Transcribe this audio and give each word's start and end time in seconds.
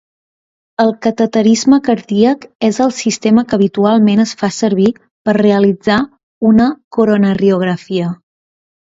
El 0.83 0.91
cateterisme 1.05 1.77
cardíac 1.87 2.45
és 2.69 2.79
el 2.85 2.93
sistema 2.99 3.43
que 3.51 3.55
habitualment 3.57 4.23
es 4.23 4.33
fa 4.39 4.49
servir 4.55 4.87
per 5.29 5.35
realitzar 5.37 5.99
una 6.53 6.67
coronariografia. 6.99 8.09